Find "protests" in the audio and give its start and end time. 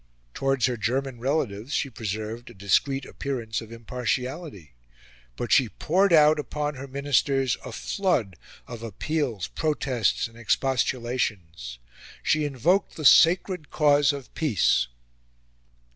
9.49-10.27